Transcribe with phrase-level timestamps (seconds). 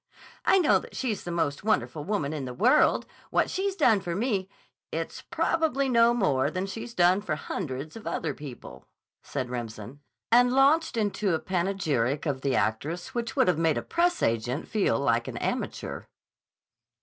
[0.45, 3.05] "I know that she's the most wonderful woman in the world.
[3.29, 4.49] What she's done for me—"
[4.91, 8.87] "It's probably no more than she's done for hundreds of other people,"
[9.21, 9.99] said Remsen,
[10.31, 14.23] and launched out into a panegyric of the actress which would have made a press
[14.23, 16.05] agent feel like an amateur.